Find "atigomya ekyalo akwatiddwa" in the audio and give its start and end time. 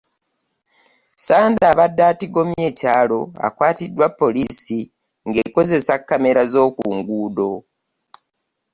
2.11-4.07